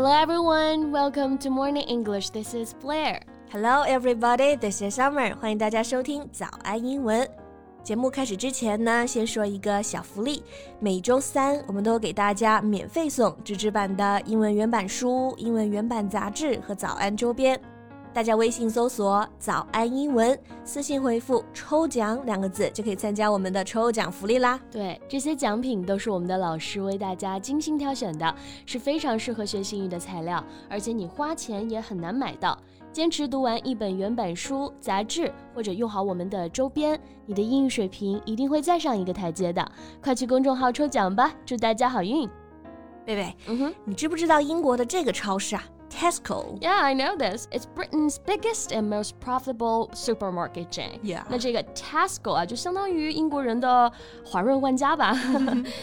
[0.00, 2.30] Hello everyone, welcome to Morning English.
[2.30, 3.20] This is Blair.
[3.50, 5.36] Hello everybody, this is Summer.
[5.40, 7.28] 欢迎大家收听早安英文。
[7.82, 10.44] 节目开始之前呢，先说一个小福利。
[10.78, 17.60] 每周三我们都给大家免费送纸质版的英文原版书、英文原版杂志和早安周边。
[18.12, 24.58] 大家微信搜索“早安英文”，私信回复“抽奖”两个字，就可以参加我们的抽奖福利啦。
[24.70, 28.34] 对，这些奖品都是我们的老师为大家精心挑选的，
[28.66, 32.58] 是非常适合学英语的材料，而且你花钱也很难买到。
[32.90, 39.72] 坚持读完一本原版书、杂志，或者用好我们的周边，你的英语水平一定会再上一个台阶的。
[40.02, 42.28] 快去公众号抽奖吧，祝大家好运！
[43.04, 46.57] 贝贝，嗯哼，你知不知道英国的这个超市啊 ？Tesco.
[46.59, 47.47] Yeah, I know this.
[47.51, 50.99] It's Britain's biggest and most profitable supermarket chain.
[51.03, 51.21] Yeah.
[51.29, 53.91] 那这个 Tesco 啊，就相当于英国人的
[54.25, 55.15] 华润万家吧，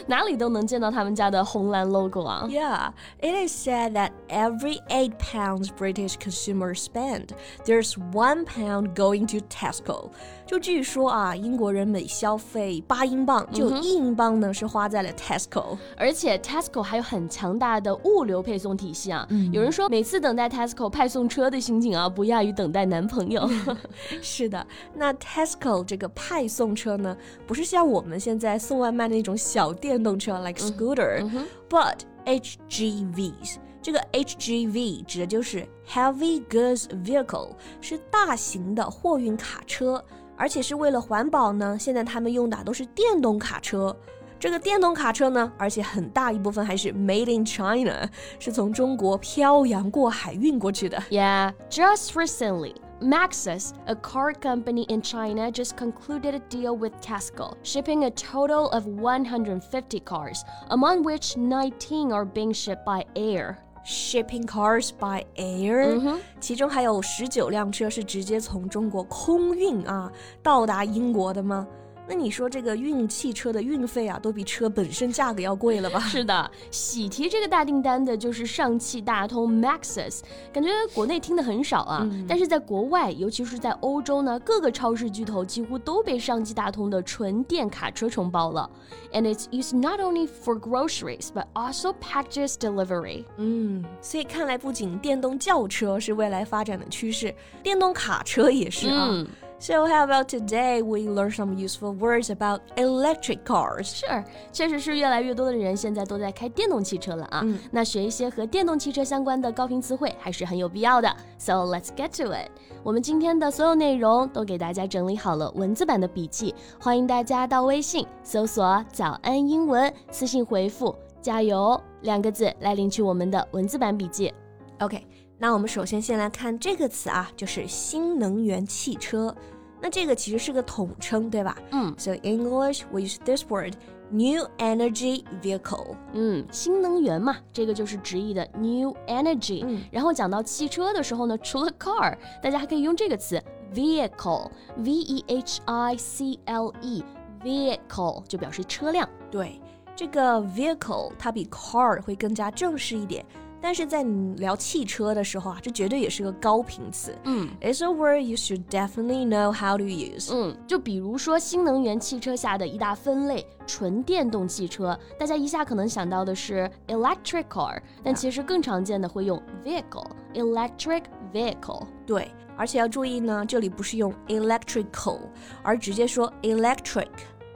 [0.09, 2.45] 哪里都能见到他们家的红蓝 logo 啊。
[2.49, 7.29] Yeah, it is said that every eight pounds British consumers spend,
[7.65, 10.11] there's one pound going to Tesco.
[10.45, 15.79] 就据说啊，英国人每消费八英镑，就有一英镑呢是花在了 Tesco。
[15.97, 19.25] 而且 Tesco 还有很强大的物流配送体系啊。
[19.53, 23.50] 有人说 每次等待 Tesco 派送车的心情啊，不亚于等待男朋友。
[24.22, 27.16] 是的，那 Tesco 这个派送车呢，
[27.48, 33.56] 不是像我们现在送外卖的那种小电动车，like scooter，but HGVs。
[33.82, 40.04] 这个 HGV 指的就是 Heavy Goods Vehicle，是大型的货运卡车，
[40.36, 41.78] 而且是为了环保呢。
[41.80, 43.96] 现在他们用的都是电动卡车。
[44.39, 50.99] 这个电动卡车呢，而且很大一部分还是 made in China，是从中国漂洋过海运过去的。
[51.11, 52.75] Yeah, just recently.
[53.03, 58.69] Maxus, a car company in China, just concluded a deal with Tesco, shipping a total
[58.73, 63.57] of 150 cars, among which 19 are being shipped by air.
[63.83, 71.67] Shipping cars by air，、嗯、其中还有十九辆车是直接从中国空运啊到达英国的吗？
[72.08, 76.00] 那你说这个运汽车的运费啊，都比车本身价格要贵了吧？
[76.02, 80.22] 是的，喜提这个大订单的就是上汽大通 Maxus，
[80.54, 88.70] 感觉国内听的很少啊，嗯、但是在国外，尤其是在欧洲呢，各个超市巨头几乎都被上汽大通的纯电卡车承包了。
[89.12, 93.26] And it's used not only for groceries but also packages delivery。
[93.38, 97.34] 嗯，所以看来不仅电动轿车是未来发展的趋势，
[97.64, 99.08] 电动卡车也是啊。
[99.10, 99.28] 嗯
[99.58, 104.00] So how about today we learn some useful words about electric cars?
[104.00, 107.42] Sure，确实是越来越多的人现在都在开电动汽车了啊。
[107.44, 111.10] 嗯、那学一些和电动汽车相关的高频词汇还是很有必要的。
[111.40, 112.52] So let's get to it。
[112.84, 124.32] 我们今天的所有内容都给大家整理好了文字版的笔记，欢迎大家到微信搜索“早安英文”，私信回复“加油”两个字来领取我们的文字版笔记。
[124.80, 129.34] OK，那我们首先先来看这个词啊，就是新能源汽车。
[129.82, 131.58] 那这个其实是个统称，对吧？
[131.72, 131.94] 嗯。
[131.98, 133.74] So in English we use this word
[134.10, 135.96] new energy vehicle。
[136.14, 139.64] 嗯，新能源嘛，这个就是直译的 new energy。
[139.66, 139.82] 嗯。
[139.92, 143.42] 然后讲到汽车的时候呢，除了 car，大家还可以用这个词
[143.74, 149.08] vehicle，v e h i c l e，vehicle 就表示车辆。
[149.32, 149.62] 对，
[149.96, 153.26] 这个 vehicle 它比 car 会更加正式一点。
[153.62, 157.18] 但是在你聊汽车的时候啊，这绝对也是个高频词。
[157.24, 160.32] 嗯，It's a word you should definitely know how to use。
[160.32, 171.88] 嗯，就比如说新能源汽车下的一大分类，纯电动汽车，大家一下可能想到的是 electric car，但其实更常见的会用 vehicle，electric vehicle。
[172.06, 175.20] 对，而且要注意呢，这里不是用 electrical，
[175.64, 177.08] 而直接说 electric。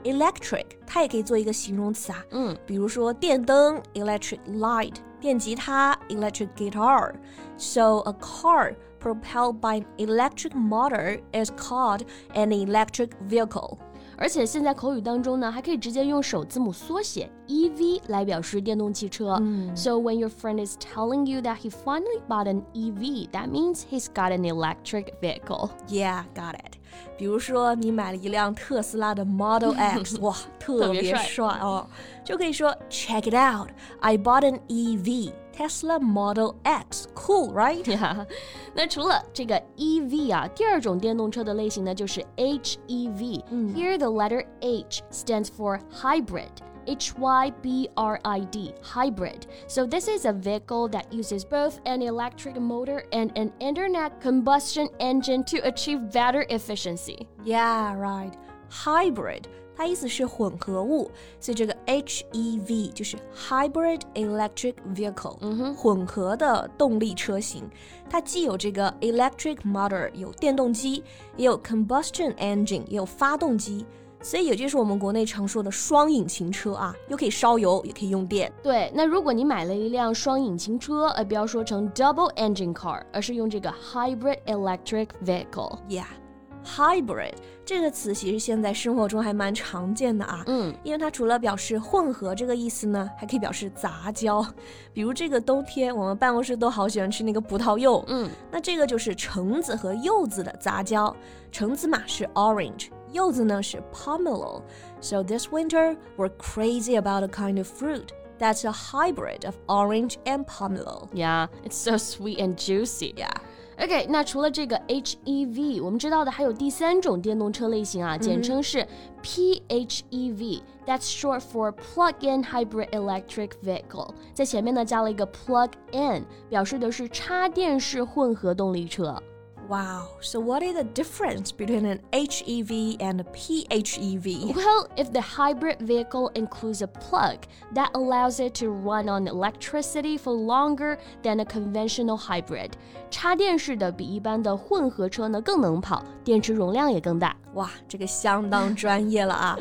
[0.02, 4.94] electric 它也可以做一个形容词啊，嗯，比如说电灯 electric light。
[5.19, 7.13] 电吉他 electric guitar.
[7.57, 12.01] So a car propelled by an electric motor is called
[12.33, 13.77] an electric vehicle.
[14.17, 19.37] 而且现在口语当中呢，还可以直接用首字母缩写 EV 来表示电动汽车。
[19.41, 23.83] 嗯、 so when your friend is telling you that he finally bought an EV, that means
[23.83, 25.71] he's got an electric vehicle.
[25.89, 26.77] Yeah, got it.
[27.17, 31.87] 比如说你买了一辆特斯拉的 Model X， 哇，特别帅哦，
[32.23, 33.69] 就可以说 Check it out,
[33.99, 35.31] I bought an EV.
[35.55, 37.81] Tesla Model X, cool, right?
[37.85, 38.25] Yeah.
[38.73, 43.41] 那除了这个 EV 啊，第二种电动车的类型呢，就是 HEV。
[43.49, 46.49] 嗯 Here the letter H stands for hybrid.
[46.89, 49.47] H Y B R I D, hybrid.
[49.67, 54.87] So this is a vehicle that uses both an electric motor and an internet combustion
[54.99, 57.27] engine to achieve better efficiency.
[57.43, 58.33] Yeah, right.
[58.69, 59.43] Hybrid.
[59.77, 67.69] 它意思是混合物，所以这个 HEV 就是 Hybrid Electric Vehicle，嗯哼，混合的动力车型。
[68.09, 71.03] 它既有这个 electric motor，有电动机，
[71.35, 73.85] 也有 combustion engine，也有发动机。
[74.22, 78.52] 所以也就是我们国内常说的双引擎车啊，又可以烧油，也可以用电。
[78.62, 85.78] 对，那如果你买了一辆双引擎车，呃，不要说成 double engine car，而是用这个 hybrid electric vehicle。
[85.88, 87.32] Yeah，hybrid
[87.64, 90.42] 这个词其实现在生活中还蛮常见的啊。
[90.48, 94.44] 嗯，因为它除了表示混合这个意思呢，还可以表示杂交。
[94.92, 98.04] 比如这个冬天，我们办公室都好喜欢吃那个葡萄柚。
[98.08, 101.14] 嗯，那这个就是橙子和柚子的杂交。
[101.50, 102.88] 橙子嘛是 orange。
[103.11, 104.61] 柚子呢是 pomelo.
[105.01, 110.17] So this winter we're crazy about a kind of fruit that's a hybrid of orange
[110.25, 111.07] and pomelo.
[111.13, 113.13] Yeah, it's so sweet and juicy.
[113.15, 113.31] Yeah.
[113.77, 118.87] OK，那除了这个 HEV，我们知道的还有第三种电动车类型啊，简称是
[119.21, 129.21] PHEV。That's short for Plug-in Hybrid Electric Vehicle，在前面呢加了一个 plug-in，表示的是插电式混合动力车。
[129.69, 130.09] Wow.
[130.21, 134.53] So, what is the difference between an HEV and a PHEV?
[134.55, 137.39] Well, if the hybrid vehicle includes a plug,
[137.73, 142.73] that allows it to run on electricity for longer than a conventional hybrid.
[143.09, 147.35] 插电式的比一般的混合车呢更能跑，电池容量也更大。
[147.55, 149.57] 哇，这个相当专业了啊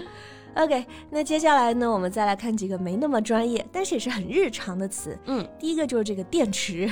[0.60, 5.18] ！OK，那接下来呢，我们再来看几个没那么专业，但是也是很日常的词。
[5.26, 6.90] 嗯，第一个就是这个电池，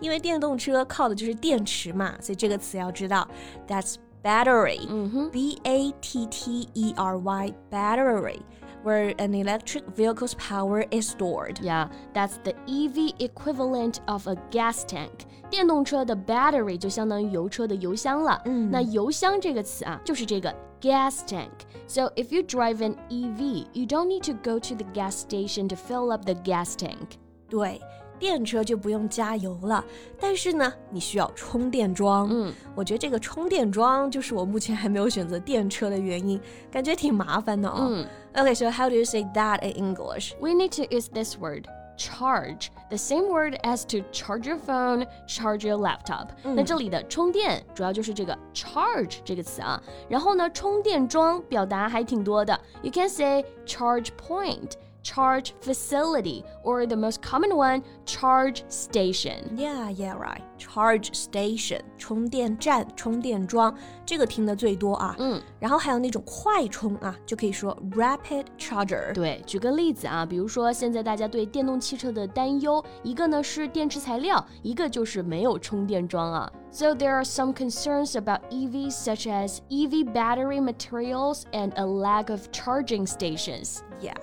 [0.00, 3.26] 因为电动车靠的就是电池嘛，所以这个词要知道
[3.66, 4.86] ，That's battery。
[4.88, 8.40] 嗯哼，B A T T E R Y battery。
[8.84, 11.56] Where an electric vehicle's power is stored.
[11.60, 15.26] Yeah, that's the EV equivalent of a gas tank.
[15.50, 18.40] 电动车的 battery 就相当于油车的油箱了。
[18.44, 21.51] 嗯，那油箱这个词啊，就是这个 gas tank.
[21.87, 25.67] So if you drive an EV, you don't need to go to the gas station
[25.69, 27.17] to fill up the gas tank.
[27.49, 27.81] 对。
[28.19, 29.83] 电车就不用加油了，
[30.19, 32.27] 但是呢，你需要充电桩。
[32.29, 36.39] 嗯，我觉得这个充电桩就是我目前还没有选择电车的原因，
[36.69, 37.87] 感觉挺麻烦的哦。
[37.89, 40.33] 嗯，Okay, so how do you say that in English?
[40.39, 41.65] We need to use this word.
[41.97, 46.29] Charge the same word as to charge your phone, charge your laptop。
[46.43, 49.79] 那这里的充电主要就是这个 charge 这个词啊。
[50.09, 52.59] 然后呢，充电桩表达还挺多的。
[52.81, 54.71] You can say charge point
[55.05, 59.57] charge facility, or the most common one, charge station.
[59.57, 60.41] Yeah, yeah, right.
[60.59, 63.75] Charge station 充电站、充电桩，
[64.05, 65.15] 这个听的最多啊。
[65.17, 69.11] 嗯，然后还有那种快充啊，就可以说 rapid charger。
[69.13, 76.51] 对，举个例子啊，比如说现在大家对电动汽车的担忧，一个呢是电池材料，一个就是没有充电桩啊。
[76.69, 82.51] So there are some concerns about EVs such as EV battery materials and a lack of
[82.51, 83.79] charging stations.
[83.99, 84.13] Yeah.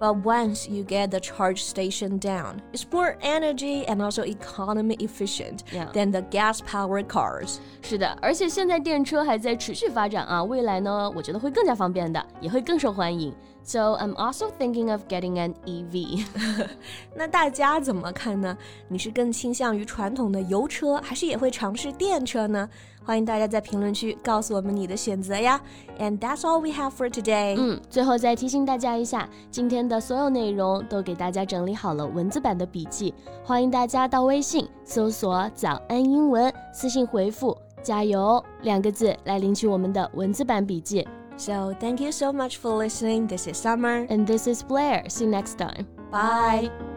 [0.00, 5.62] But once you get the charge station down, it's more energy and also economy efficient
[5.72, 5.92] yeah.
[5.92, 7.58] than the gas-powered cars.
[7.82, 13.32] 是的，而且现在电车还在持续发展啊，未来呢，我觉得会更加方便的，也会更受欢迎。
[13.64, 16.24] So I'm also thinking of getting an EV.
[17.14, 18.58] 那大家怎么看呢？
[18.88, 22.68] 你是更倾向于传统的油车，还是也会尝试电车呢？
[23.07, 25.61] 欢迎大家在评论区告诉我们你的选择呀。
[25.97, 27.55] And that's all we have for today.
[27.57, 33.13] 嗯，最后再提醒大家一下，今天的所有内容都给大家整理好了文字版的笔记，
[33.45, 41.07] 欢迎大家到微信搜索“早安英文”，私信回复“加油”两个字来领取我们的文字版笔记。
[41.37, 43.29] So thank you so much for listening.
[43.29, 44.05] This is Summer.
[44.09, 45.07] And this is Blair.
[45.07, 45.85] See you next time.
[46.11, 46.96] Bye.